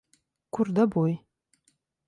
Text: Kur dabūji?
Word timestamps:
Kur 0.59 0.71
dabūji? 0.81 1.15